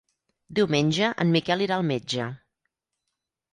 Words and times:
Diumenge 0.59 1.09
en 1.25 1.29
Miquel 1.37 1.63
irà 1.67 1.77
al 1.83 1.87
metge. 1.91 2.29